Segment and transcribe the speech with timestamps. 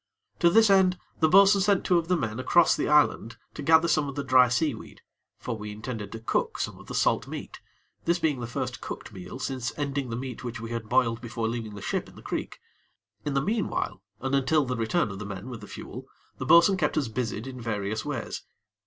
[0.39, 3.87] To this end, the bo'sun sent two of the men across the island to gather
[3.87, 5.01] some of the dry seaweed;
[5.37, 7.59] for we intended to cook some of the salt meat,
[8.05, 11.47] this being the first cooked meal since ending the meat which we had boiled before
[11.47, 12.59] leaving the ship in the creek.
[13.25, 16.07] In the meanwhile, and until the return of the men with the fuel,
[16.39, 18.41] the bo'sun kept us busied in various ways.